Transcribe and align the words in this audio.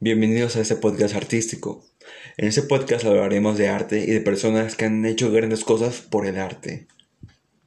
Bienvenidos 0.00 0.56
a 0.56 0.60
este 0.60 0.74
podcast 0.74 1.14
artístico. 1.14 1.84
En 2.36 2.48
este 2.48 2.62
podcast 2.62 3.04
hablaremos 3.04 3.56
de 3.56 3.68
arte 3.68 4.00
y 4.00 4.10
de 4.10 4.20
personas 4.20 4.74
que 4.74 4.86
han 4.86 5.06
hecho 5.06 5.30
grandes 5.30 5.64
cosas 5.64 6.00
por 6.00 6.26
el 6.26 6.36
arte. 6.36 6.88